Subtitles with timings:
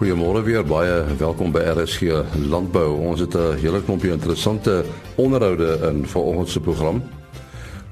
[0.00, 2.94] Goeiemôre weer, baie welkom by RSG Landbou.
[3.04, 4.84] Ons het 'n hele klompie interessante
[5.16, 7.02] onderhoude in vanoggend se program.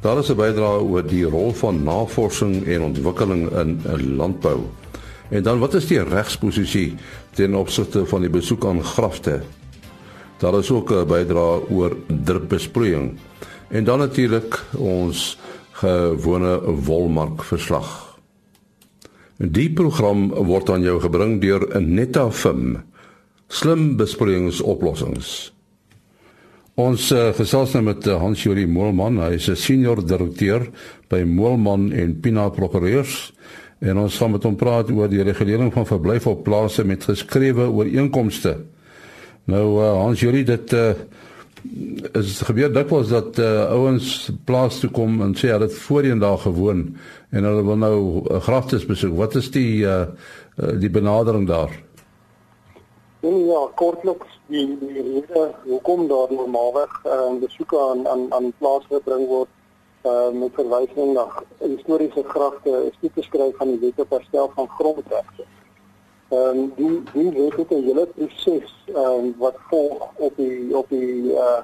[0.00, 4.60] Daar is 'n bydrae oor die rol van navorsing en ontwikkeling in 'n landbou.
[5.28, 6.94] En dan wat is die regsposisie
[7.30, 9.42] ten opsigte van die besoek aan grafte?
[10.38, 13.18] Daar is ook 'n bydrae oor drupbesproeiing.
[13.68, 15.38] En dan natuurlik ons
[15.72, 18.07] gewone wolmark verslag.
[19.38, 22.80] Die program word aan jou gebring deur Netafim.
[23.46, 25.52] Slim besproeiingsoplossings.
[26.78, 30.66] Ons uh, gesels nou met uh, Hans Juri Moelman, hy is 'n senior direkteur
[31.10, 33.32] by Moelman en Pina Prokureurs
[33.78, 37.70] en ons gaan met hom praat oor die regulering van verblyf op plase met geskrewe
[37.70, 38.58] ooreenkomste.
[39.46, 40.94] Nou uh, Hans Juri dit uh,
[42.12, 46.38] is gebeur dikwels dat uh, ouens plaas toe kom en sê hulle het voorheen daar
[46.38, 46.96] gewoon
[47.30, 49.16] en hulle wil nou uh, graftes besoek.
[49.16, 50.06] Wat is die uh,
[50.56, 51.74] uh, die benadering daar?
[53.20, 58.86] Nee, ja, kortliks die die rede hoekom daar normaalweg uh, besoeke aan aan aan plase
[58.88, 59.50] gebring word
[60.06, 61.26] uh, met verwysing na
[61.58, 65.44] historiese grafte is nie beskryf van die wet op herstel van grondregte.
[66.28, 71.32] Ehm die die weet dit 'n hele proses ehm wat volg op die op die
[71.32, 71.60] uh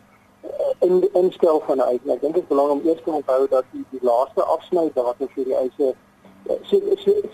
[0.79, 2.01] in die instel van 'n eis.
[2.15, 5.45] Ek dink dit is belangrik om eers te onthou dat die die laaste afsnydatum vir
[5.45, 5.95] die eise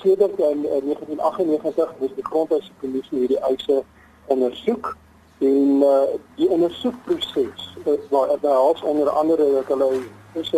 [0.03, 3.83] sedert in 1998 was die grondhuiskommissie hierdie eise
[4.27, 4.97] ondersoek
[5.39, 6.03] en uh
[6.35, 10.53] die ondersoekproses uh, waar daar onder andere dat hulle is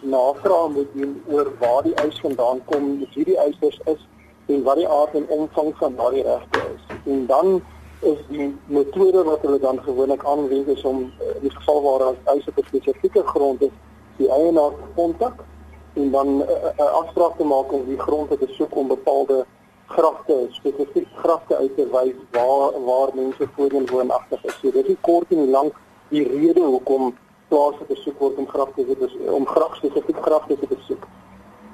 [0.00, 4.06] navraag moet doen oor waar die eis vandaan kom, wie die eisers is
[4.46, 6.84] en wat die aard en omvang van daardie regte is.
[7.04, 7.62] En dan
[8.00, 11.98] is die metode wat hulle dan gewoonlik aanwend is om eh, in die geval waar
[11.98, 13.74] daar 'n eise op spesifieke grond is,
[14.16, 15.44] die eienaar te kontak
[15.92, 19.46] en dan eh, eh, 'n afspraak te maak om die grond te besoek om bepaalde
[19.86, 24.58] grafte, spesifiek grafte uit te wys waar waar mense voorheen woonagtig is.
[24.58, 25.74] So dis nie kort en lank
[26.08, 27.14] die rede hoekom
[27.48, 31.06] plase besoek word om grafte te besoek, om grafte spesifiek grafte te besoek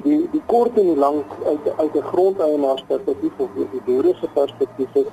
[0.03, 5.11] die die kort en die lank uit uit 'n grondeienaarsperspektief of die boerse perspektief is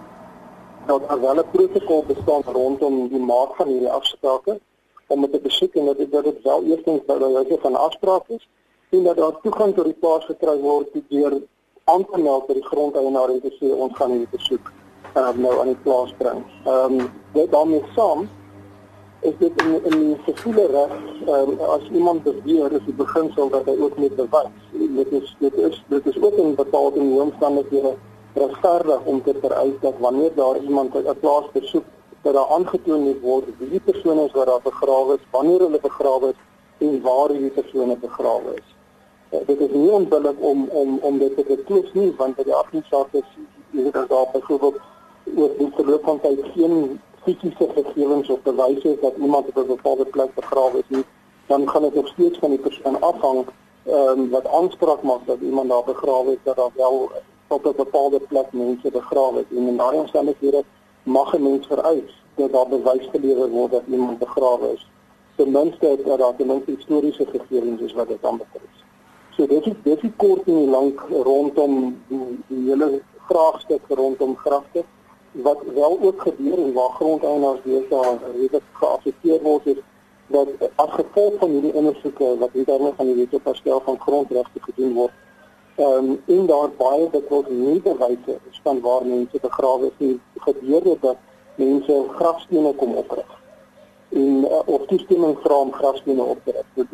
[0.85, 4.59] dat daar wel 'n protokol bestaan rondom die maak van hierdie afsprake
[5.07, 8.33] om dit te besoek en dat dit dat dit wel eerstens by huise van afsprake
[8.33, 8.49] is
[8.89, 11.41] en dat daar toegang tot die plaas gekry word deur
[11.83, 14.71] aan te meld by die grondeienaar en te sê ons gaan hierdie besoek
[15.15, 16.43] um, nou aan die plaas bring.
[16.65, 18.29] Ehm um, dit daarmee saam
[19.19, 20.91] is dit in in die siviele reg
[21.27, 24.59] um, as iemand beweer is die beginsel dat hy ook moet bewys.
[24.95, 27.95] Dit is dit is dit is ook in bepaalde omstandighede
[28.33, 31.83] regverdig om te vereis dat wanneer daar iemand 'n plaas besoek
[32.21, 35.79] dat daar aangetoon moet word wie die persone is wat daar begrawe is, wanneer hulle
[35.79, 36.39] begrawe is
[36.87, 38.75] en waar hierdie persone begrawe is.
[39.31, 42.53] Uh, dit is nie onbillik om om om dit te beklous nie want by die
[42.53, 43.29] afspraak is
[43.71, 44.79] jy weet dat daar byvoorbeeld
[45.35, 50.05] oor die verloop van tyd geen fisiese gegevens of bewyse dat iemand op 'n bepaalde
[50.05, 51.05] plek begrawe is nie,
[51.45, 53.45] dan gaan dit nog steeds van die persoon afhang
[53.83, 57.11] ehm um, wat aanspraak maak dat iemand daar begrawe is dat daar wel
[57.47, 59.57] op 'n bepaalde plek mense begrawe is.
[59.57, 60.63] En in daardie omstandighede
[61.03, 64.87] mag 'n mens vereis dat daar bewys gelewer word dat iemand begrawe is.
[65.35, 68.69] Ten minste dat daar ten minste historiese gegevens is wat dit dan betref.
[69.29, 74.83] So dit is dit is kort en lank rondom die, die hele vraagstuk rondom grafte
[75.31, 79.81] wat wel ook gebeur en waar grondeienaars deesdae redelik geaffekteer word is
[80.27, 83.99] dat as gevolg van hierdie ondersoeke wat in terme van die wet op herstel van
[83.99, 85.11] grondregte gedoen word,
[85.75, 90.19] ehm um, en daar baie betrof nie bewyse is van waar mense begrawe is nie,
[90.35, 91.17] gebeur dit dat
[91.55, 93.37] mense grafstene kom oprig
[94.09, 96.87] en uh, of toestemming vra om grafstene op te rig.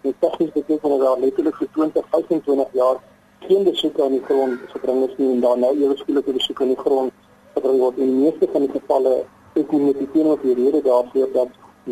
[0.00, 2.96] Dit tegnies beteken dat daar letterlik vir 20, 25 jaar
[3.38, 6.60] geen besoek aan die grond gebring is nie en daar nou ewe skielik 'n besoek
[6.60, 7.12] aan die grond
[7.56, 9.14] gebring word in die meeste van die gevalle
[9.56, 11.48] ek moet net teen op die rede daarvoor dat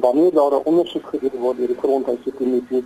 [0.07, 2.85] wanneer daar 'n ondersoek gedoen word deur die grondhuiskommissie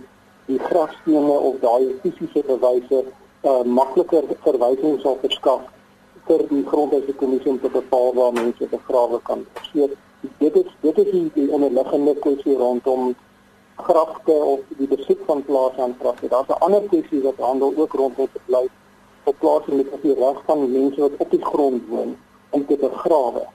[0.51, 3.03] die grafstene of daai fisiese bewyse
[3.49, 5.65] uh, makliker verwysing sal verskaf
[6.27, 9.97] vir die grondhuiskommissie om te bepaal waar mense begrawe kan word.
[10.37, 13.15] Dit is dit is die, die onderliggende kwessie rondom
[13.75, 16.27] grafte of die besoek van plase aan grafte.
[16.27, 18.71] Daar's 'n ander kwessie wat handel ook rondom verblyf
[19.23, 22.17] op plase met die reg van mense wat op die grond woon
[22.49, 23.47] om te begrawe.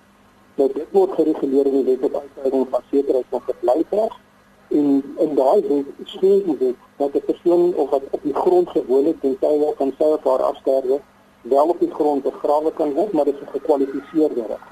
[0.54, 4.20] Nou dit word gereguleer in die wet op uitbreiding van sekerheid van verblyfreg
[4.68, 9.04] en in daai wet sê dit dat 'n persoon of wat op die grond gewoon
[9.04, 11.00] het ten tye van sy of haar afsterwe
[11.42, 14.64] wel op die grond begrawe kan word, maar dit is 'n gekwalifiseerde reg.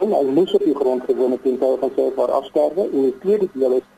[0.00, 2.82] En hy moet op die grond gewoon het ten tye van sy of haar afsterwe
[2.92, 3.88] en die tweede deel is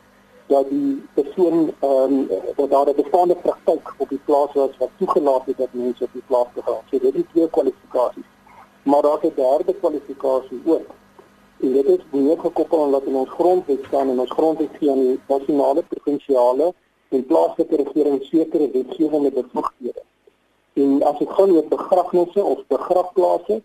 [0.47, 4.91] dat die persoon ehm um, dat daar 'n bestaande praktyk op die plaas was wat
[4.99, 6.83] toegelaat het dat mense op die plaas begrawe.
[6.91, 8.31] So dit is twee kwalifikasies
[8.89, 10.89] Maar daar's 'n derde kwalifikasie ook.
[11.61, 14.91] En dit is meer gekoppel aan wat in ons grondwet staan en ons grondwet gee
[14.91, 16.75] aan die nasionale, provinsiale
[17.09, 20.03] en plaaslike regering sekere wetgewende bevoegdhede.
[20.73, 23.63] En as dit gaan oor begrafnisse of begrafplase,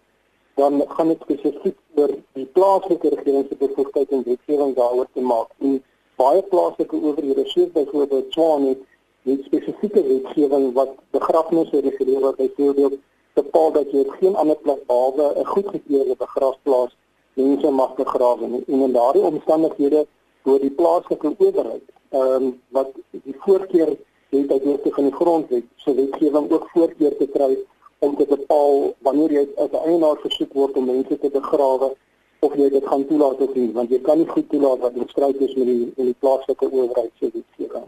[0.53, 5.50] dan gaan dit spesifiek oor die plaaslike regering se bevoegdheid en wetgewing daaroor te maak.
[5.57, 5.83] En
[6.15, 8.77] baie plaaslike owerhede, soos byvoorbeeld Tshwane,
[9.24, 12.97] het spesifieke wetgewing wat begrafnisse reguleer wat byvoorbeeld
[13.33, 16.95] bepaal dat jy geen ander plek behalwe 'n goedgekeurde begrafplaas
[17.33, 18.63] mense mag begrawe nie.
[18.68, 20.06] En in daardie omstandighede
[20.44, 23.98] word die plaaslike owerheid ehm um, wat die voorkeur
[24.30, 27.57] het uit hoofde van die grondwet se wetgewing ook voorkeur te kry
[28.00, 31.95] om te bepaal wanneer jy as 'n eienaar versoek word om mense te begrawe
[32.39, 35.10] of jy dit gaan toelaat of nie want jy kan nie goed toelaat dat dit
[35.10, 37.88] stryd is met die met die plaaslike owerheid se wetgewing.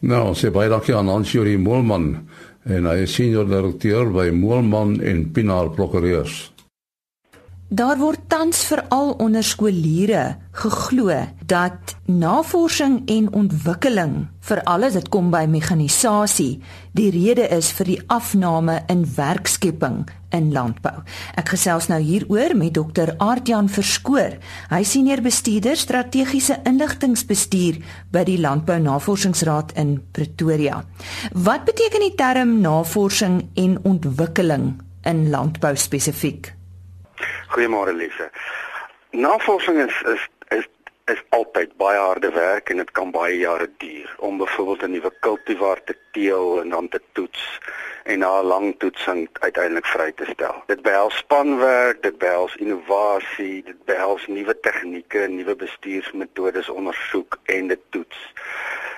[0.00, 2.28] Nou, sê baie dankie aan Hans-Juri Moelman
[2.66, 6.55] en hy is senior direkteur by Moelman en Pinaar Prokureurs.
[7.68, 11.10] Daar word tans veral onder skooliere geglo
[11.46, 16.60] dat navorsing en ontwikkeling, veral as dit kom by mekanisasie,
[16.94, 20.94] die rede is vir die afname in werkskepping in landbou.
[21.34, 23.16] Ek gesels nou hieroor met Dr.
[23.18, 24.38] Aartjan Verskoor.
[24.70, 27.80] Hy senior bestuurder strategiese inligtingbestuur
[28.14, 30.84] by die Landbou Navorsingsraad in Pretoria.
[31.34, 36.55] Wat beteken die term navorsing en ontwikkeling in landbou spesifiek?
[37.48, 38.30] Goeiemôre Lise.
[39.10, 40.66] Navorsing is is is
[41.06, 45.12] is altyd baie harde werk en dit kan baie jare duur om byvoorbeeld 'n nuwe
[45.20, 47.60] kultivar te teel en dan te toets
[48.04, 50.62] en na 'n lang toetsing uiteindelik vry te stel.
[50.66, 57.80] Dit behels spanwerk, dit behels innovasie, dit behels nuwe tegnieke, nuwe bestuursmetodes ondersoek en dit
[57.90, 58.32] toets.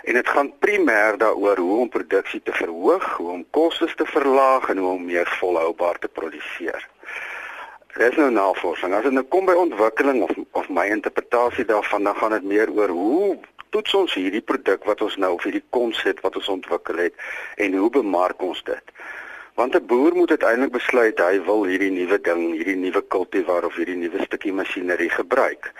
[0.02, 4.68] En dit gaan primêr daaroor hoe om produksie te verhoog, hoe om kostes te verlaag
[4.68, 6.88] en hoe om meer volhoubaar te produseer.
[7.98, 8.92] Dis nou navorsing.
[8.94, 10.30] As dit nou kom by ontwikkeling of
[10.60, 13.38] of my interpretasie daarvan, dan gaan dit meer oor hoe
[13.74, 17.24] toets ons hierdie produk wat ons nou of hierdie konsep wat ons ontwikkel het
[17.64, 18.94] en hoe bemark ons dit?
[19.58, 23.74] Want 'n boer moet uiteindelik besluit hy wil hierdie nuwe ding, hierdie nuwe kultivar of
[23.74, 25.72] hierdie nuwe stukkie masjinerie gebruik.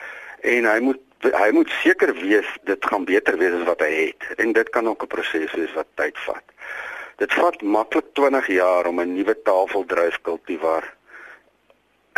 [0.42, 4.22] En hy moet hy moet seker wees dit gaan beter wees as wat hy het.
[4.42, 6.44] En dit kan ook 'n proses wees wat tyd vat.
[7.16, 10.97] Dit vat maklik 20 jaar om 'n nuwe tafeldruifkultivar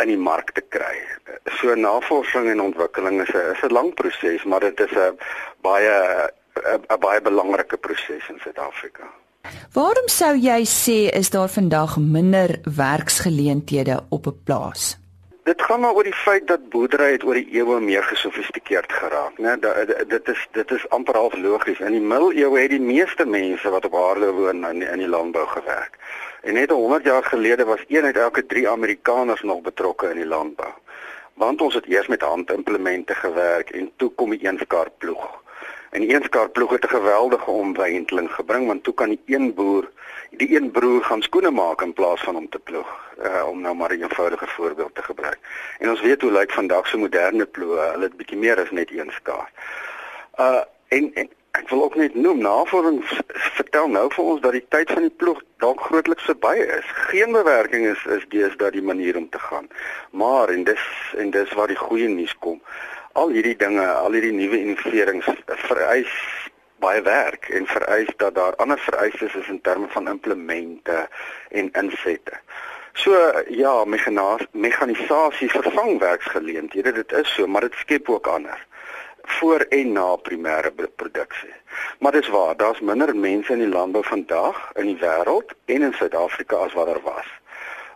[0.01, 0.97] in die mark te kry.
[1.59, 5.17] So navorsing en ontwikkeling is 'n is 'n lang proses, maar dit is 'n
[5.61, 6.29] baie
[6.89, 9.03] 'n baie belangrike proses in Suid-Afrika.
[9.73, 14.99] Waarom sou jy sê is daar vandag minder werksgeleenthede op 'n plaas?
[15.43, 19.37] Dit gaan maar oor die feit dat boerdery het oor die eeue meer gesofistikeerd geraak,
[19.37, 19.57] né?
[20.07, 21.79] Dit is dit is amper half logies.
[21.79, 25.47] In die middeleeue het die meeste mense wat op aarde woon in in die landbou
[25.47, 25.97] gewerk.
[26.41, 30.25] En net 100 jaar gelede was een uit elke 3 Amerikaners nog betrokke in die
[30.25, 30.69] landbou.
[31.33, 35.41] Want ons het eers met handimplemente gewerk en toe kom die eenskaar ploeg.
[35.89, 39.91] En die eenskaar ploeg het 'n geweldige omwenteling gebring want toe kan die een boer,
[40.29, 42.89] die een broer gaan skoene maak in plaas van om te ploeg,
[43.23, 45.39] uh, om nou maar 'n eenvoudige voorbeeld te gebruik.
[45.79, 48.89] En ons weet hoe lyk vandag se moderne ploë, hulle het bietjie meer as net
[48.89, 49.51] eenskaar.
[50.39, 53.01] Uh en, en Ek wil ook net noem navorsing
[53.57, 56.93] vertel nou vir ons dat die tyd van die ploeg dalk grootliks verby is.
[57.09, 59.67] Geen bewerking is is deesdae die manier om te gaan.
[60.15, 60.85] Maar en dis
[61.19, 62.61] en dis waar die goeie nuus kom.
[63.19, 65.27] Al hierdie dinge, al hierdie nuwe innoverings
[65.67, 66.15] vereis
[66.81, 71.07] baie werk en vereis dat daar ander vereistes is in terme van implemente
[71.49, 72.39] en insette.
[72.93, 73.15] So
[73.47, 78.67] ja, mekanisasie vervang werksgeleenthede, dit is so, maar dit skep ook ander
[79.23, 81.53] voor en na primêre produksie.
[81.99, 85.93] Maar dis waar, daar's minder mense in die landbou vandag in die wêreld en in
[85.93, 87.27] Suid-Afrika as wat daar was.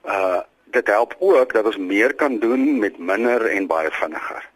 [0.06, 0.42] Uh
[0.76, 4.50] dit help ook dat ons meer kan doen met minder en baie vinniger.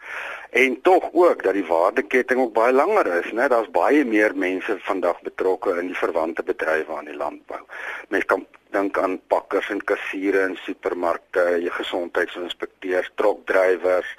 [0.50, 3.48] En tog ook dat die waardeketting ook baie langer is, né?
[3.48, 7.60] Daar's baie meer mense vandag betrokke in die verwante bedrywe aan die landbou.
[8.08, 8.46] Mense kan
[8.76, 14.16] dink aan pakkers en kassiere in supermarkte, jou gesondheidsinspekteurs, trokdrywers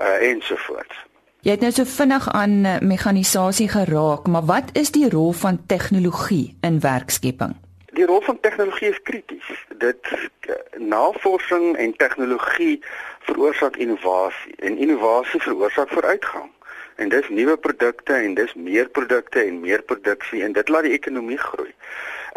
[0.00, 1.11] uh ensovoorts.
[1.42, 5.56] Jy het nou so vinnig aan eh, mekanisasie geraak, maar wat is die rol van
[5.66, 7.56] tegnologie in werkskepping?
[7.98, 9.48] Die rol van tegnologie is krities.
[9.82, 12.78] Dit eh, navorsing en tegnologie
[13.26, 16.50] veroorsaak innovasie en innovasie veroorsaak vooruitgang.
[16.94, 20.94] En dis nuwe produkte en dis meer produkte en meer produksie en dit laat die
[20.94, 21.74] ekonomie groei.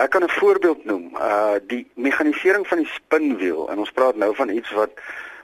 [0.01, 4.35] Ek kan 'n voorbeeld noem, uh die mekanisering van die spinwiel en ons praat nou
[4.35, 4.97] van iets wat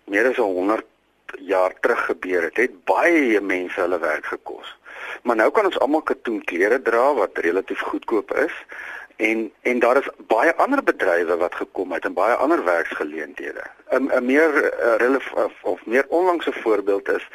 [0.06, 0.91] meer as 100
[1.40, 4.78] jaar terug gebeur het, het baie mense hulle werk gekos.
[5.24, 8.54] Maar nou kan ons almal katoen klere dra wat relatief goedkoop is
[9.22, 13.64] En en daar is baie ander bedrywe wat gekom het en baie ander werksgeleenthede.
[13.90, 17.28] 'n 'n meer uh, relevant of meer onlangse voorbeeld is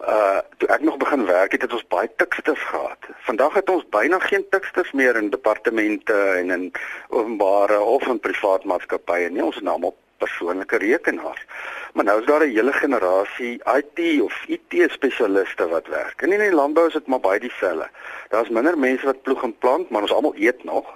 [0.00, 2.98] uh toe ek nog begin werk het, het ons baie tiksters gehad.
[3.28, 6.72] Vandag het ons byna geen tiksters meer in departemente en in
[7.08, 9.44] openbare of in privaat maatskappye nie.
[9.44, 11.44] Ons het nou almal persoonlike rekenaars.
[11.92, 16.22] Maar nou is daar 'n hele generasie IT of IT spesialiste wat werk.
[16.22, 17.88] En in die landbou is dit maar baie dieselfde.
[18.28, 20.86] Daar's minder mense wat ploeg en plant, maar ons almal eet nog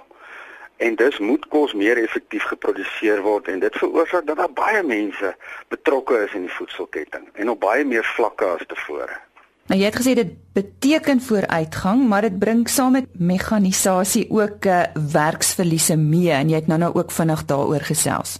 [0.77, 5.33] en dus moet kos meer effektief geproduseer word en dit veroorsaak dat daar baie mense
[5.73, 9.17] betrokke is in die voedselketting en op baie meer vlakke as tevore.
[9.67, 14.83] Nou jy het gesê dit beteken vooruitgang, maar dit bring saam met mekanisasie ook uh,
[15.11, 18.37] werksverliese mee en jy het nou nou ook vinnig daaroor gesels.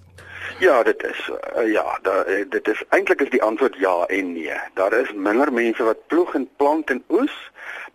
[0.59, 4.33] Ja, dit is uh, ja, da, eh, dit is eintlik is die antwoord ja en
[4.33, 4.59] nee.
[4.73, 7.35] Daar is minder mense wat ploeg en plant en oes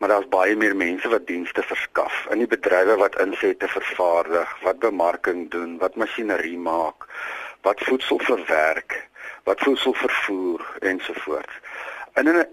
[0.03, 4.81] maar daar's baie meer mense wat dienste verskaf in die bedrywe wat insette vervaardig, wat
[4.83, 7.07] bemarking doen, wat masjinerie maak,
[7.63, 8.97] wat voedsel verwerk,
[9.47, 11.55] wat voedsel vervoer ensovoorts.
[12.19, 12.47] In 'n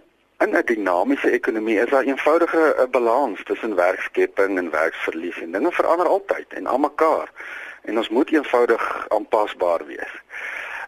[0.45, 5.51] in 'n dinamiese ekonomie is daar eenvoudige 'n eh, balans tussen werkskepping en werksverlies en
[5.51, 7.29] dinge verander altyd en almekaar
[7.81, 10.13] en ons moet eenvoudig aanpasbaar wees.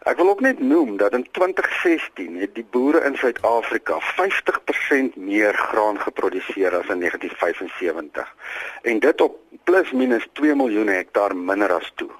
[0.02, 5.54] Ek wil ook net noem dat in 2016 het die boere in Suid-Afrika 50% meer
[5.54, 8.34] graan geproduseer as in 1975
[8.82, 12.10] en dit op plus minus 2 miljoen hektaar minder as toe.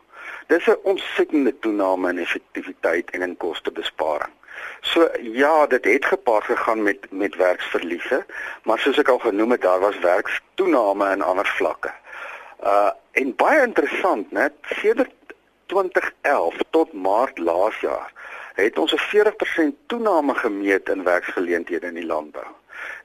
[0.46, 4.32] Dis 'n ontsettende toename in effektiwiteit en in kostebesparing.
[4.80, 8.26] So ja, dit het gepaard gegaan met met werksverliese,
[8.62, 11.92] maar soos ek al genoem het, daar was werkstoename in ander vlakke.
[12.62, 15.12] Uh en baie interessant, net sedert
[15.66, 18.12] 2011 tot Maart laas jaar
[18.54, 22.46] het ons 'n 40% toename gemeet in werksgeleenthede in die landbou.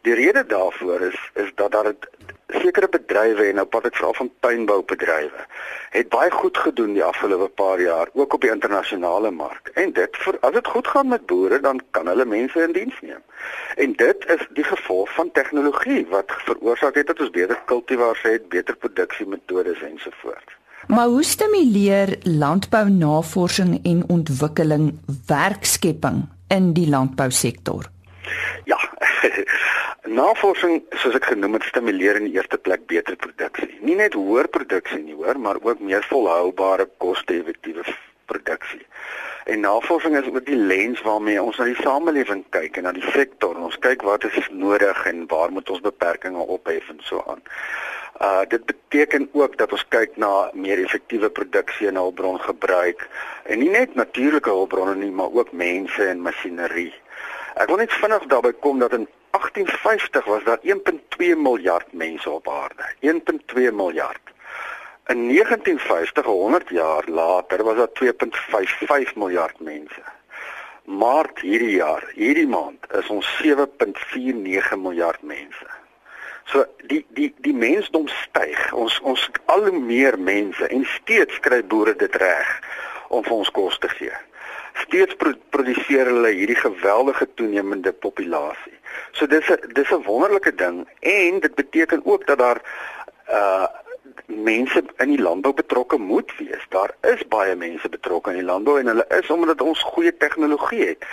[0.02, 2.08] Die rede daarvoor is is dat daar het
[2.48, 5.46] sekere bedrywe en nou praat ek veral van tuinboubedrywe
[5.90, 9.72] het baie goed gedoen die afgelope paar jaar ook op die internasionale mark.
[9.74, 13.00] En dit vir as dit goed gaan met boere dan kan hulle mense in diens
[13.02, 13.24] neem.
[13.76, 18.50] En dit is die gevolg van tegnologie wat veroorsaak het dat ons beter kultivars het,
[18.50, 20.56] beter produksiemetodes ensovoorts.
[20.88, 27.90] Maar hoe stimuleer landbounavorsing en ontwikkeling werkskepping in die landbousektor?
[28.70, 28.80] Ja.
[30.20, 33.70] Navorsing, soos ek genoem het, stimuleer in die eerste plek beter produksie.
[33.82, 37.84] Nie net hoër produksie nie, hoor, maar ook meer volhoubare koste-effektiewe
[38.28, 38.86] produksie.
[39.48, 43.12] En navorsing is ook die lens waarmee ons na die samelewing kyk en na die
[43.14, 43.56] sektor.
[43.56, 47.40] Ons kyk wat is nodig en waar moet ons beperkings ophef en so aan.
[48.20, 53.08] Uh dit beteken ook dat ons kyk na meer effektiewe produksie en hulpbrongebruik
[53.44, 56.94] en nie net natuurlike hulpbronne nie, maar ook mense en masjinerie.
[57.58, 62.50] Ek wil net vinnig daarby kom dat in 1850 was daar 1.2 miljard mense op
[62.50, 62.86] aarde.
[63.02, 64.22] 1.2 miljard.
[65.08, 70.04] In 1950, 100 jaar later, was daar 2.55 miljard mense.
[70.84, 75.68] Maart hierdie jaar, hierdie maand, is ons 7.49 miljard mense.
[76.48, 78.74] So die die die mensdom styg.
[78.74, 82.54] Ons ons al hoe meer mense en steeds kry boere dit reg
[83.10, 84.16] om vir ons kos te gee.
[84.84, 88.78] Steeds pro produseer hulle hierdie geweldige toenemende populasie.
[89.12, 92.62] So dis 'n dis 'n wonderlike ding en dit beteken ook dat daar
[93.30, 93.68] uh
[94.26, 96.66] mense in die landbou betrokke moet wees.
[96.70, 100.86] Daar is baie mense betrokke in die landbou en hulle is omdat ons goeie tegnologie
[100.88, 101.06] het.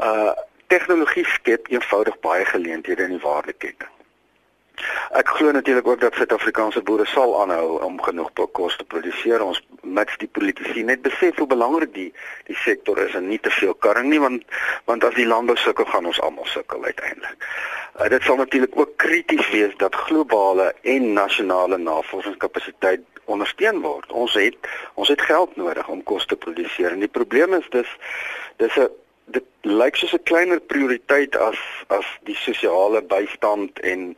[0.00, 0.32] Uh
[0.66, 3.95] tegnologie skep eenvoudig baie geleenthede in die waardeketting.
[5.10, 9.42] Ek glo natuurlik ook dat Suid-Afrikaanse boere sal aanhou om genoeg kos te produseer.
[9.42, 12.08] Ons mits die politici net besef hoe belangrik die
[12.48, 14.44] die sektor is en nie te veel karring nie want
[14.84, 17.48] want as die landbou sukkel gaan ons almal sukkel uiteindelik.
[17.96, 24.12] Uh, dit sal natuurlik ook krities wees dat globale en nasionale navorsingskapasiteit ondersteun word.
[24.12, 27.96] Ons het ons het geld nodig om kos te produseer en die probleem is dis
[28.62, 28.90] dis 'n
[29.26, 34.14] dit lyk soos 'n kleiner prioriteit as as die sosiale bystand en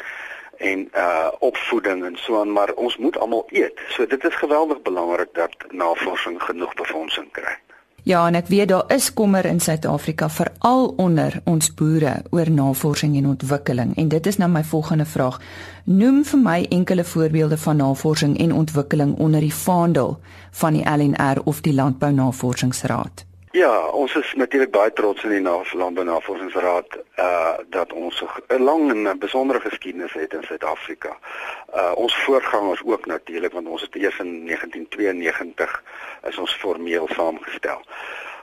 [0.58, 3.80] en uh opvoeding en so aan maar ons moet almal eet.
[3.88, 7.56] So dit is geweldig belangrik dat navorsing genoeg befondsing kry.
[8.08, 13.16] Ja, en ek weet daar is kommer in Suid-Afrika veral onder ons boere oor navorsing
[13.16, 15.36] en ontwikkeling en dit is nou my volgende vraag.
[15.84, 20.18] Noem vir my enkele voorbeelde van navorsing en ontwikkeling onder die vaandel
[20.50, 23.27] van die LNR of die Landbou Navorsingsraad.
[23.50, 25.40] Ja, ons is natuurlik baie trots in die
[25.80, 31.16] Landbou Navorsingsraad uh dat ons 'n lang en besondere geskiedenis het in Suid-Afrika.
[31.74, 35.82] Uh ons voorgangers ook natuurlik want ons het eers in 1992
[36.28, 37.80] is ons formeel saamgestel.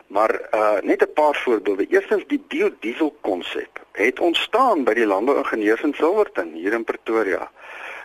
[0.07, 1.87] Maar uh net 'n paar voorbeelde.
[1.87, 7.51] Eerstens die biodiesel konsep het ontstaan by die landbouingenieurs in Silverton hier in Pretoria.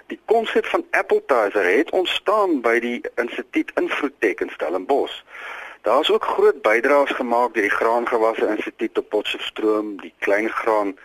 [0.06, 5.22] Die konsep van appetizer het ontstaan by die Instituut Infrotech in Stellenbosch.
[5.82, 10.98] Daar's ook groot bydraes gemaak deur die Graangewasse Instituut op Potchefstroom, die Kleingraan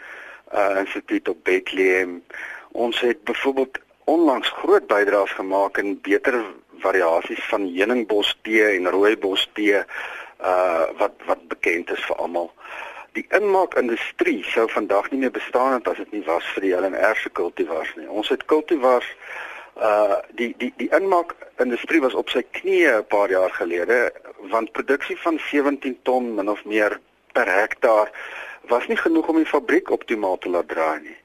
[0.53, 2.23] uh Instituut op Bethlehem.
[2.71, 6.43] Ons het byvoorbeeld onlangs groot bydraes gemaak in beter
[6.79, 9.79] variasies van heuningbos tee en rooibos tee
[10.41, 12.51] uh wat wat bekend is vir almal.
[13.11, 17.15] Die inmaakindustrie sou vandag nie meer bestaan het as dit nie was vir die LNR
[17.15, 18.09] se kultivars nie.
[18.09, 19.07] Ons het kultivars
[19.79, 25.17] uh die die die inmaakindustrie was op sy knieë 'n paar jaar gelede want produksie
[25.21, 26.99] van 17 ton min of meer
[27.33, 28.11] per hektaar
[28.67, 31.17] was nie genoeg om die fabriek optimaal te laat draai nie.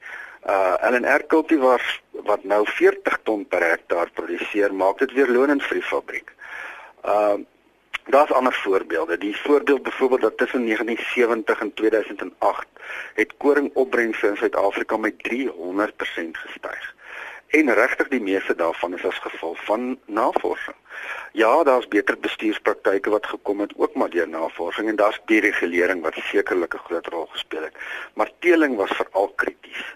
[0.49, 5.79] Uh LNR kultivars wat nou 40 ton per hektaar produseer, maak dit weer lonend vir
[5.79, 6.33] die fabriek.
[7.05, 7.39] Uh
[8.11, 9.17] daar's ander voorbeelde.
[9.17, 12.67] Die voorbeeld byvoorbeeld dat tussen 1970 en 2008
[13.13, 15.51] het koringopbrengste in Suid-Afrika met 300%
[16.31, 16.95] gestyg.
[17.51, 20.75] En regtig die meeste daarvan is as gevolg van navorsing.
[21.31, 26.15] Ja, daar's beter bestuurspraktyke wat gekom het ook maar deur navorsing en daar's deregulering wat
[26.15, 27.75] sekerlik 'n groot rol gespeel het.
[28.13, 29.95] Maar teeling was veral krities.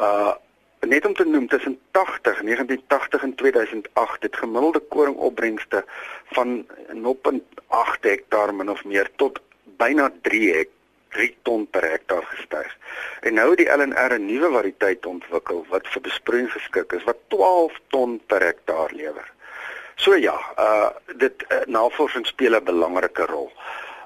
[0.00, 0.34] Uh
[0.80, 5.84] net om te noem tussen 80 1980 en 2008 het gemiddelde koringopbrengste
[6.24, 10.68] van 0.8 hektaar min of meer tot byna 3 hek
[11.14, 12.70] 3 ton per hektaar gestyg.
[13.20, 17.16] En nou het die LNR 'n nuwe variëteit ontwikkel wat vir besproeiing geskik is wat
[17.28, 19.28] 12 ton per hektaar lewer.
[19.96, 23.52] So ja, uh dit uh, navorsing speel 'n belangrike rol.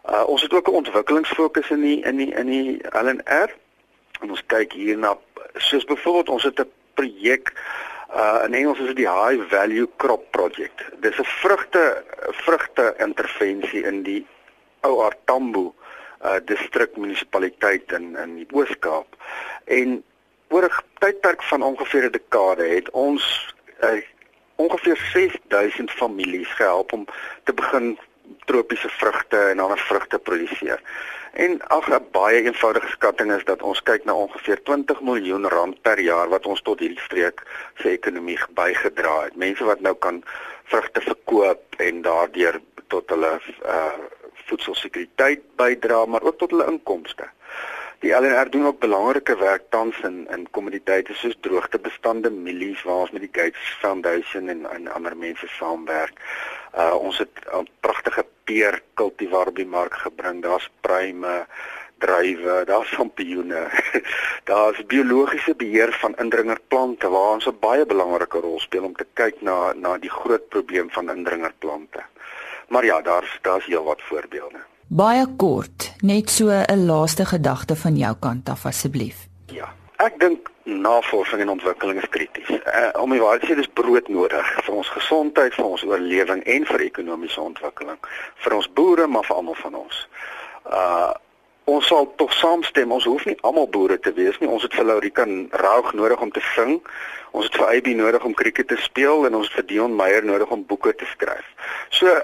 [0.04, 3.50] Uh ons het ook 'n ontwikkelingsfokus in die in die in die LNR.
[4.20, 5.16] En ons kyk hier na
[5.54, 7.52] soos byvoorbeeld ons het 'n projek
[8.14, 10.84] uh in Engels is dit die High Value Crop Project.
[11.00, 14.26] Dis 'n vrugte vrugte intervensie in die
[14.80, 15.74] OR Tambo
[16.22, 19.16] uh distrik munisipaliteit in in die Oos-Kaap.
[19.64, 20.02] En
[20.48, 24.02] oor 'n tydperk van ongeveer 'n dekade het ons uh,
[24.56, 27.06] ongeveer 6000 families gehelp om
[27.44, 27.98] te begin
[28.44, 30.80] tropiese vrugte en ander vrugte produseer.
[31.32, 35.82] En ag 'n baie eenvoudige skatting is dat ons kyk na ongeveer 20 miljoen rand
[35.82, 37.42] per jaar wat ons tot hierdie streek
[37.74, 39.36] se ekonomie bygedra het.
[39.36, 40.24] Mense wat nou kan
[40.64, 43.92] vrugte verkoop en daardeur tot hulle uh
[44.48, 47.28] voedselsekuriteit bydra, maar ook tot hulle inkomste.
[47.98, 53.10] Die LNR doen ook belangrike werk tans in in kommoditeite soos droogtebestande mielies waar ons
[53.10, 56.20] met die Gates Foundation en en ander mense saamwerk.
[56.74, 60.42] Uh ons het 'n pragtige peer kultivar die mark gebring.
[60.42, 61.46] Daar's pruime,
[61.98, 63.66] druiwe, daar's champioene.
[64.52, 69.42] daar's biologiese beheer van indringerplante waar ons 'n baie belangrike rol speel om te kyk
[69.42, 72.02] na na die groot probleem van indringerplante.
[72.68, 74.58] Maar ja, daar's daar's heelwat voorbeelde.
[74.86, 79.26] Baie kort, net so 'n laaste gedagte van jou kant af asseblief.
[79.46, 79.74] Ja.
[79.96, 82.48] Ek dink navorsing en ontwikkeling is krities.
[82.48, 86.66] Uh, om die waarheid te sê, dis broodnodig vir ons gesondheid, vir ons oorlewing en
[86.66, 87.98] vir ekonomiese ontwikkeling,
[88.44, 90.08] vir ons boere, maar vir almal van ons.
[90.66, 91.12] Uh
[91.68, 94.48] ons sal tog saamstem, ons hoef nie almal boere te wees nie.
[94.48, 96.78] Ons het vir Laurika Raug nodig om te sing.
[97.36, 100.24] Ons het vir AB nodig om krieket te speel en ons het vir Dion Meyer
[100.24, 101.44] nodig om boeke te skryf.
[101.92, 102.14] So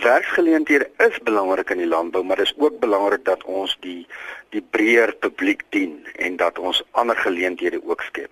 [0.00, 4.06] werksgeleenthede is belangrik in die landbou, maar dit is ook belangrik dat ons die
[4.54, 8.30] die breër publiek dien en dat ons ander geleenthede ook skep.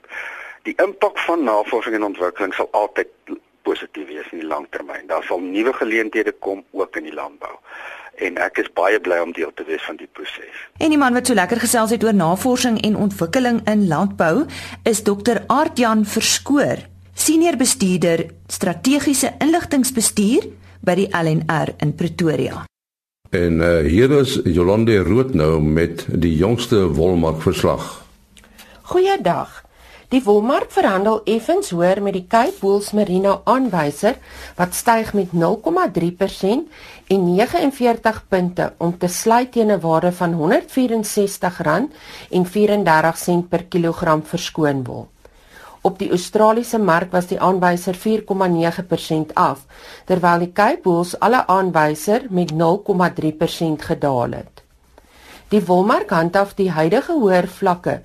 [0.62, 3.08] Die impak van navorsing en ontwikkeling sal altyd
[3.66, 5.08] positief wees in die langtermyn.
[5.10, 7.56] Daar sal nuwe geleenthede kom ook in die landbou.
[8.22, 10.62] En ek is baie bly om deel te wees van die proses.
[10.78, 14.46] En die man wat so lekker gesels het oor navorsing en ontwikkeling in landbou
[14.86, 15.42] is Dr.
[15.46, 20.50] Aart-Jan Verskoor, senior bestuurder strategiese inligtingbestuur
[20.82, 22.64] by die LNR in Pretoria.
[23.32, 28.02] En uh, hier is Jolande Rood nou met die jongste wolmark verslag.
[28.92, 29.62] Goeiedag.
[30.12, 34.18] Die wolmark verhandel effens hoër met die Cape Bulls Merino aanwyser
[34.58, 36.66] wat styg met 0,3%
[37.14, 41.88] en 49 punte om te sluit teen 'n waarde van R164
[42.30, 45.11] en 34 sent per kilogram verskoon wol.
[45.82, 49.64] Op die Australiese mark was die aanwyser 4,9% af,
[50.06, 54.62] terwyl die Cape Bulls alle aanwyser met 0,3% gedaal het.
[55.50, 57.96] Die wolmark handhaaf die huidige hoër vlakke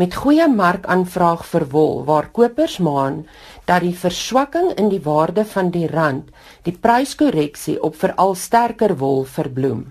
[0.00, 3.20] met goeie markaanvraag vir wol waar kopers maan
[3.68, 6.32] dat die verswakking in die waarde van die rand
[6.66, 9.84] die pryskorreksie op veral sterker wol verbloem.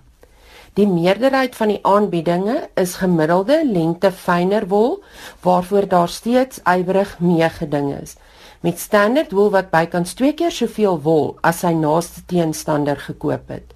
[0.76, 5.00] Die meerderheid van die aanbiedinge is gemiddelde lengte fyner wol
[5.46, 8.20] waarvoor daar steeds ywerig meegeding is.
[8.60, 13.72] Met standaard wol wat bykans 2 keer soveel wol as sy naaste teenstander gekoop het.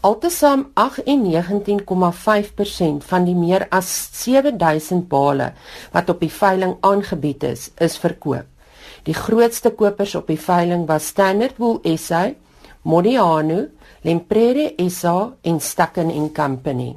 [0.00, 3.92] Altesaam 98,5% van die meer as
[4.24, 5.52] 7000 bale
[5.92, 8.48] wat op die veiling aangebied is, is verkoop.
[9.04, 12.32] Die grootste kopers op die veiling was Standard Wool SA,
[12.86, 13.68] Modiano,
[14.02, 16.94] Lemprere SA en Stacken & Company.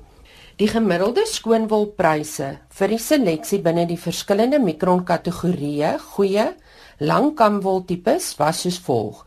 [0.59, 6.59] Die gemiddelde skoonwolpryse vir die seleksie binne die verskillende mikron kategorieë, goeie,
[6.99, 9.23] langkamwol tipes was soos volg: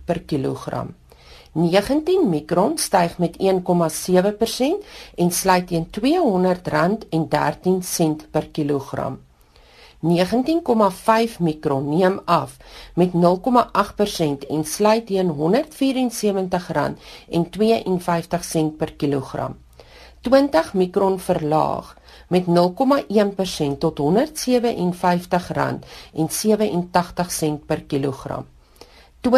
[0.05, 0.95] per kilogram.
[1.53, 3.43] 19 mikron styg met 1,7%
[5.15, 5.91] en sluit teen R200,13
[8.31, 9.19] per kilogram.
[10.01, 10.09] 19,5
[11.39, 12.57] mikron neem af
[12.93, 13.19] met 0,8%
[14.49, 15.39] en sluit teen R174,52
[18.77, 19.62] per kilogram.
[20.23, 24.05] 20 mikron verlaag met 0,1% tot R157,87
[27.65, 28.45] per kilogram.
[29.21, 29.29] 20,5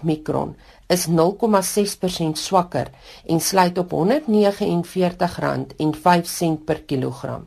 [0.00, 1.12] mikron is 0,6%
[2.32, 2.90] swakker
[3.26, 3.98] en sluit op R149,05
[6.64, 7.46] per kilogram.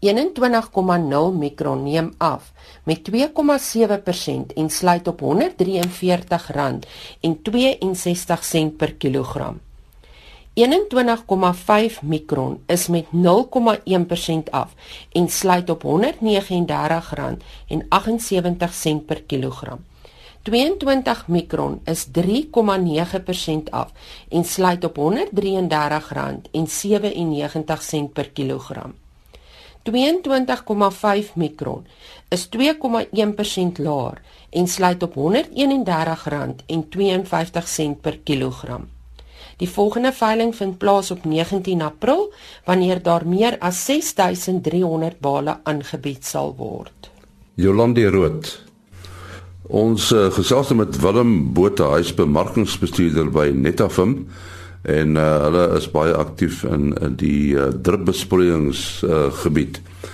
[0.00, 0.08] 21,0
[1.38, 3.16] mikron neem af met 2,7%
[4.54, 5.26] en sluit op R143,62
[8.76, 9.60] per kilogram.
[10.58, 14.74] 21,5 mikron is met 0,1% af
[15.12, 15.88] en sluit op R139,78
[19.06, 19.84] per kilogram.
[20.42, 22.22] 22 mikron is 3,9%
[23.70, 23.92] af
[24.28, 25.02] en sluit op R133,97
[28.12, 28.94] per kilogram.
[29.82, 29.90] 22,5
[31.34, 31.86] mikron
[32.28, 32.60] is 2,1%
[33.76, 35.20] laer en sluit op R131,52
[38.00, 38.88] per kilogram.
[39.58, 42.32] Die volgende veiling vind plaas op 19 April
[42.64, 47.10] wanneer daar meer as 6300 bale aangebied sal word.
[47.54, 48.66] Jolande Rood.
[49.66, 54.28] Ons uh, gesels met Willem Botha, hy's bemarkingsbestuurder by Netafim
[54.88, 59.82] en uh, hulle is baie aktief in, in die uh, drupbesproeiingsgebied.
[59.82, 60.12] Uh,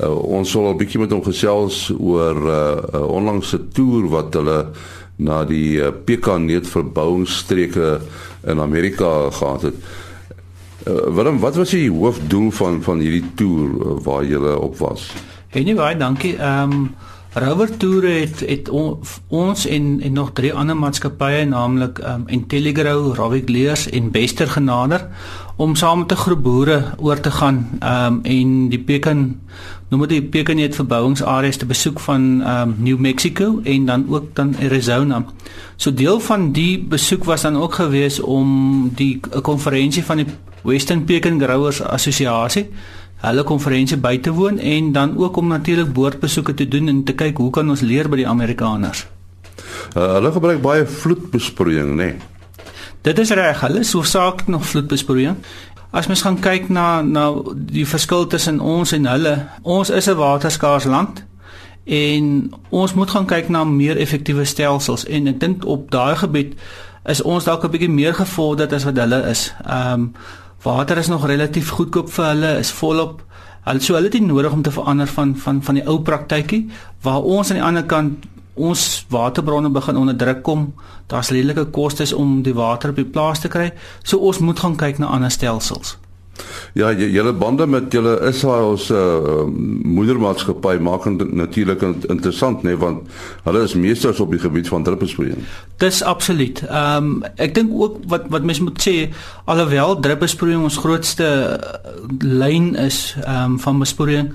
[0.00, 4.72] uh, ons sal 'n bietjie met hom gesels oor 'n uh, onlangse toer wat hulle
[5.16, 8.00] na die uh, pekanneutverbouingsstreke
[8.46, 9.74] in Amerika gehad het.
[10.86, 15.12] Uh, Willem, wat was die hoofdoel van van hierdie toer uh, waar jy op was?
[15.50, 16.36] Anyway, dankie.
[16.36, 16.94] Ehm um,
[17.36, 23.10] Rover Tour het het on, ons en en nog drie ander maatskappye naamlik um, Intelligrow,
[23.14, 25.08] Ravik Leers en Bester genader
[25.56, 29.40] om saam met 'n groep boere oor te gaan um, en die Pekan
[29.88, 35.24] noem dit Pekan verbouingsareas te besoek van um, New Mexico en dan ook dan Arizona.
[35.76, 40.26] So deel van die besoek was dan ook gewees om die konferensie van die
[40.62, 42.68] Western Pekan Growers Assosiasie
[43.24, 47.14] hulle konferensie by te woon en dan ook om natuurlik boordbesoeke te doen en te
[47.14, 49.06] kyk hoe kan ons leer by die Amerikaners.
[49.96, 52.10] Uh, hulle gebruik baie vloedbesproeiing, nê.
[52.12, 52.34] Nee.
[53.06, 55.36] Dit is reg, hulle is hoofsaaklik nog vloedbesproeiing.
[55.90, 60.16] As mens gaan kyk na na die verskil tussen ons en hulle, ons is 'n
[60.16, 61.24] waterskaars land
[61.84, 66.58] en ons moet gaan kyk na meer effektiewe stelsels en ek dink op daai gebied
[67.04, 69.54] is ons dalk 'n bietjie meer gevorderd as wat hulle is.
[69.66, 70.14] Ehm um,
[70.66, 73.20] Water is nog relatief goedkoop vir hulle, is volop.
[73.68, 76.64] Hulle so hulle het nie nodig om te verander van van van die ou praktykie
[77.06, 78.24] waar ons aan die ander kant
[78.54, 78.82] ons
[79.14, 80.64] waterbronne begin onder druk kom.
[81.06, 83.68] Daar's redelike kostes om die water op die plaas te kry.
[84.02, 85.94] So ons moet gaan kyk na ander stelsels.
[86.76, 89.44] Ja, julle bande met julle Israel se uh,
[89.82, 93.06] moedermaatskappy maak dit natuurlik interessant nê nee, want
[93.46, 95.44] hulle is meesters op die gebied van druppelsproeiing.
[95.80, 96.60] Dis absoluut.
[96.68, 99.08] Ehm um, ek dink ook wat wat mens moet sê
[99.44, 101.80] alhoewel druppelsproeiing ons grootste uh,
[102.20, 104.32] lyn is ehm um, van besproeiing,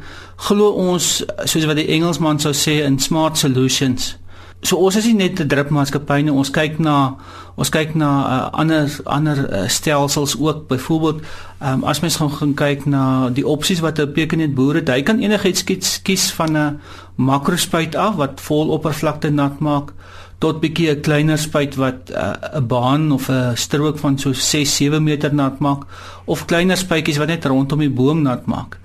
[0.49, 1.11] glo ons
[1.45, 4.15] soos wat die Engelsman sou sê in smart solutions
[4.61, 7.15] So ons is nie net 'n drupmaatskappy nie, ons kyk na
[7.57, 10.67] ons kyk na uh, ander ander uh, stelsels ook.
[10.67, 11.21] Byvoorbeeld,
[11.61, 15.19] um, as mens gaan, gaan kyk na die opsies wat 'n pekenet boere, hy kan
[15.19, 16.79] enigiets kies, kies van 'n
[17.15, 19.93] makrospuit af wat vol oppervlakte nat maak
[20.39, 24.31] tot bietjie 'n kleiner spuit wat uh, 'n uh, baan of 'n strook van so
[24.33, 25.83] 6-7 meter nat maak
[26.25, 28.77] of kleiner spuitjies wat net rondom die boom nat maak.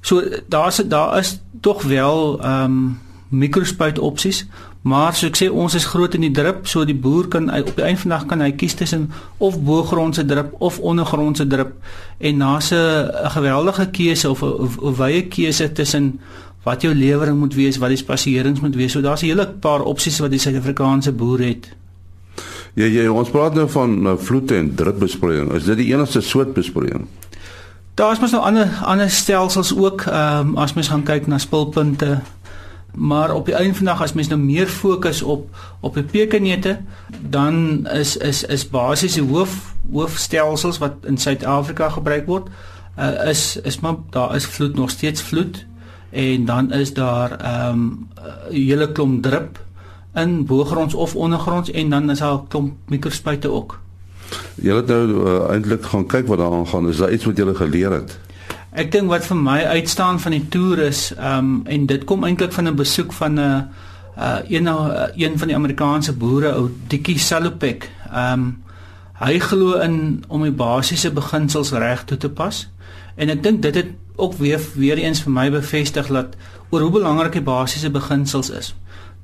[0.00, 3.00] So daar's daar is tog wel ehm um,
[3.32, 4.46] mikrospuit opsies
[4.82, 7.76] Maar so ek sê ons is groot in die drup, so die boer kan op
[7.76, 11.76] die einde van die dag kan hy kies tussen of bo-grondse drup of ondergrondse drup
[12.18, 16.18] en na 'n geweldige keuse of 'n wye keuse tussen
[16.64, 18.92] wat jou lewering moet wees, wat die spasierings moet wees.
[18.92, 21.68] So daar's 'n hele paar opsies wat die Suid-Afrikaanse boer het.
[22.74, 25.52] Ja ja, ons praat nou van vloed en drupbesproeiing.
[25.52, 27.06] Is dit die enigste soort besproeiing?
[27.94, 32.20] Daar's mos nou ander ander stelsels ook, ehm um, as mens gaan kyk na spulpunte.
[32.94, 36.04] Maar op die einde van die dag as mens nou meer fokus op op die
[36.04, 36.80] pekanete,
[37.20, 42.48] dan is is is basies die hoof hoofstelsels wat in Suid-Afrika gebruik word,
[42.98, 45.66] uh, is is maar daar is vloed nog steeds vloed
[46.10, 48.08] en dan is daar ehm um,
[48.50, 49.60] 'n hele klomp drip
[50.14, 53.80] in bogronds of ondergronds en dan is daar 'n klomp mikrospuite ook.
[54.54, 56.88] Jy het nou uh, eintlik gaan kyk wat daar aangaan.
[56.88, 58.18] Is daar iets wat jy geleer het?
[58.72, 62.22] Ek dink wat vir my uitstaan van die toer is ehm um, en dit kom
[62.24, 63.60] eintlik van 'n besoek van 'n uh,
[64.16, 67.90] uh, een uh, een van die Amerikaanse boere ou Dikkie Salopek.
[68.12, 68.62] Ehm um,
[69.20, 72.68] hy glo in om die basiese beginsels reg toe te pas.
[73.14, 76.36] En ek dink dit het ook weer weer eens vir my bevestig dat
[76.70, 78.74] oor hoe belangrik die basiese beginsels is.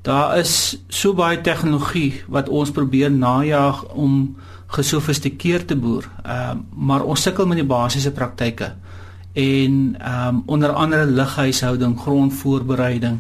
[0.03, 6.05] Daar is so baie tegnologie wat ons probeer najag om gesofistikeerd te boer.
[6.23, 8.75] Ehm uh, maar ons sukkel met die basiese praktyke.
[9.39, 13.19] En ehm um, onder andere lughuishouding, grondvoorbereiding,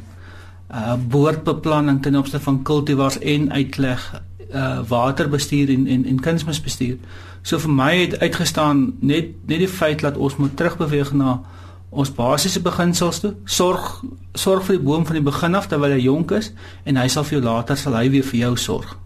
[0.75, 4.23] uh boordbeplanning ten opsigte van kultivars en uitleg
[4.55, 6.97] uh waterbestuur en en, en kunsmisbestuur.
[7.43, 11.41] So vir my het uitgestaan net net die feit dat ons moet terugbeweeg na
[11.89, 13.35] ons basiese beginsels toe.
[13.45, 14.03] Sorg
[14.35, 16.53] sorg vir die boom van die begin af terwyl hy jonk is
[16.85, 18.97] en hy sal vir jou later sal hy weer vir jou sorg.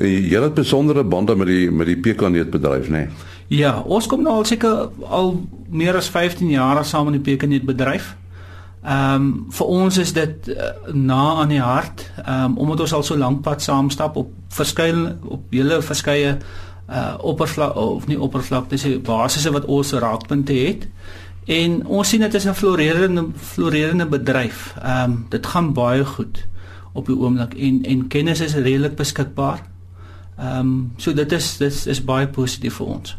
[0.00, 3.04] Jy het besondere bande met die met die pekaneetbedryf, nê?
[3.04, 3.28] Nee?
[3.50, 5.32] Ja, ons kom nou al seker al
[5.74, 8.12] meer as 15 jaar saam in die pekaneetbedryf.
[8.80, 12.92] Ehm um, vir ons is dit uh, na aan die hart, ehm um, omdat ons
[12.94, 16.36] al so lank pad saam stap op verskeie op hele verskeie
[16.90, 20.86] uh oppervlak of nie oppervlak dis die basisse wat ons raakpunte het.
[21.50, 24.74] En ons sien dit is 'n florerende florerende bedryf.
[24.82, 26.46] Ehm um, dit gaan baie goed
[26.92, 29.66] op die oomblik en en kennis is redelik beskikbaar.
[30.38, 33.16] Ehm um, so dit is dit is baie positief vir ons.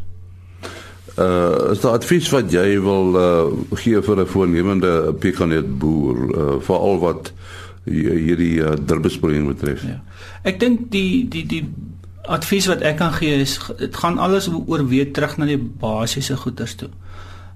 [1.19, 6.59] Uh is daar advies wat jy wil uh gee vir 'n voornemende pekanet boer uh
[6.59, 7.33] veral wat
[7.85, 9.81] hierdie uh, drbesproeiing betref?
[9.83, 10.01] Ja.
[10.45, 11.63] Ek dink die die die
[12.29, 16.37] advies wat ek kan gee is dit gaan alles oor weer terug na die basiese
[16.37, 16.89] goeders toe.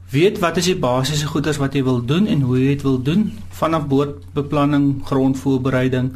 [0.09, 2.99] Weet wat is die basiese goeders wat jy wil doen en hoe jy dit wil
[3.01, 6.11] doen vanaf boordbeplanning, grondvoorbereiding,